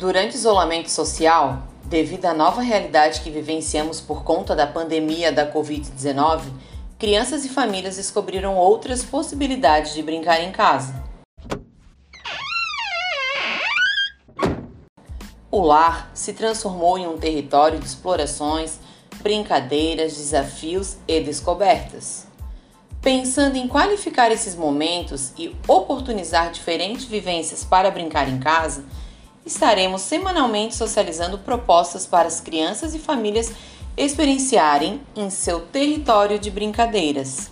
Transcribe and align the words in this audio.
Durante 0.00 0.34
o 0.34 0.38
isolamento 0.38 0.90
social, 0.90 1.62
devido 1.84 2.24
à 2.24 2.32
nova 2.32 2.62
realidade 2.62 3.20
que 3.20 3.30
vivenciamos 3.30 4.00
por 4.00 4.24
conta 4.24 4.56
da 4.56 4.66
pandemia 4.66 5.30
da 5.30 5.52
Covid-19, 5.52 6.40
crianças 6.98 7.44
e 7.44 7.50
famílias 7.50 7.96
descobriram 7.96 8.56
outras 8.56 9.04
possibilidades 9.04 9.92
de 9.92 10.02
brincar 10.02 10.40
em 10.40 10.52
casa. 10.52 11.04
O 15.50 15.60
lar 15.60 16.10
se 16.14 16.32
transformou 16.32 16.98
em 16.98 17.06
um 17.06 17.18
território 17.18 17.78
de 17.78 17.84
explorações, 17.84 18.78
brincadeiras, 19.22 20.16
desafios 20.16 20.96
e 21.06 21.20
descobertas. 21.20 22.26
Pensando 23.02 23.56
em 23.56 23.68
qualificar 23.68 24.32
esses 24.32 24.54
momentos 24.54 25.34
e 25.36 25.54
oportunizar 25.68 26.52
diferentes 26.52 27.04
vivências 27.04 27.62
para 27.64 27.90
brincar 27.90 28.30
em 28.30 28.38
casa, 28.38 28.82
estaremos 29.44 30.02
semanalmente 30.02 30.74
socializando 30.74 31.38
propostas 31.38 32.06
para 32.06 32.28
as 32.28 32.40
crianças 32.40 32.94
e 32.94 32.98
famílias 32.98 33.52
experienciarem 33.96 35.00
em 35.16 35.28
seu 35.30 35.60
território 35.60 36.38
de 36.38 36.50
brincadeiras. 36.50 37.50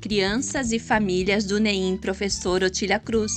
Crianças 0.00 0.72
e 0.72 0.78
famílias 0.78 1.44
do 1.44 1.58
NEIM 1.58 1.96
Professor 1.96 2.62
Otília 2.62 2.98
Cruz. 2.98 3.32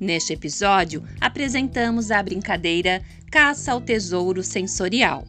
Neste 0.00 0.32
episódio, 0.32 1.04
apresentamos 1.20 2.10
a 2.10 2.22
brincadeira 2.22 3.02
Caça 3.30 3.72
ao 3.72 3.80
Tesouro 3.80 4.42
Sensorial. 4.42 5.24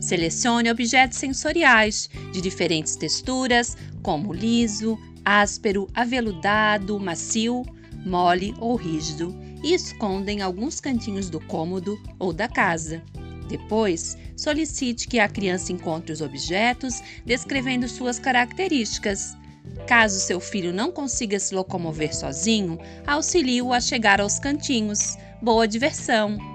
Selecione 0.00 0.70
objetos 0.70 1.18
sensoriais 1.18 2.10
de 2.32 2.40
diferentes 2.40 2.96
texturas, 2.96 3.76
como 4.02 4.32
liso, 4.32 4.98
áspero, 5.24 5.88
aveludado, 5.94 6.98
macio, 6.98 7.62
mole 8.04 8.52
ou 8.58 8.74
rígido, 8.74 9.34
e 9.62 9.72
esconda 9.72 10.32
em 10.32 10.42
alguns 10.42 10.80
cantinhos 10.80 11.30
do 11.30 11.38
cômodo 11.38 11.96
ou 12.18 12.32
da 12.32 12.48
casa. 12.48 13.00
Depois, 13.48 14.18
solicite 14.36 15.06
que 15.06 15.20
a 15.20 15.28
criança 15.28 15.72
encontre 15.72 16.12
os 16.12 16.20
objetos, 16.20 17.00
descrevendo 17.24 17.88
suas 17.88 18.18
características. 18.18 19.36
Caso 19.86 20.20
seu 20.20 20.40
filho 20.40 20.72
não 20.72 20.90
consiga 20.90 21.38
se 21.38 21.54
locomover 21.54 22.14
sozinho, 22.14 22.78
auxilie-o 23.06 23.72
a 23.72 23.80
chegar 23.80 24.20
aos 24.20 24.38
cantinhos. 24.38 25.16
Boa 25.40 25.66
diversão! 25.66 26.51